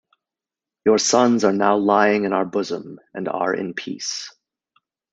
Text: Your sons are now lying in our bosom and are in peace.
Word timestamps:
Your 0.83 0.97
sons 0.97 1.43
are 1.43 1.53
now 1.53 1.77
lying 1.77 2.23
in 2.23 2.33
our 2.33 2.43
bosom 2.43 2.99
and 3.13 3.27
are 3.27 3.53
in 3.53 3.75
peace. 3.75 4.33